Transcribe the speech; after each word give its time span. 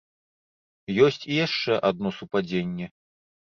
Ёсць 1.09 1.23
і 1.31 1.37
яшчэ 1.45 1.79
адно 1.91 2.15
супадзенне. 2.23 2.91